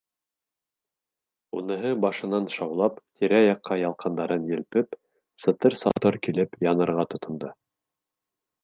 Уныһы 1.59 1.91
башынан 2.05 2.49
шаулап, 2.55 2.97
тирә-яҡҡа 3.21 3.79
ялҡындарын 3.83 4.51
елпеп, 4.55 5.01
сытыр-сатор 5.45 6.23
килеп 6.27 6.61
янырға 6.71 7.09
тотондо. 7.15 7.55